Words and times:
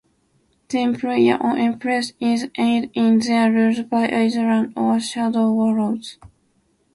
The 0.69 0.79
Emperor 0.79 1.11
or 1.39 1.55
Empress 1.59 2.13
is 2.19 2.49
aided 2.57 2.89
in 2.95 3.19
their 3.19 3.51
rule 3.51 3.83
by 3.83 4.07
Izmalis 4.07 4.73
or 4.75 4.99
Shadow 4.99 5.51
Warriors. 5.51 6.17